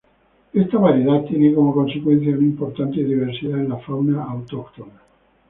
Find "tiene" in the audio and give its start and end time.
1.25-1.53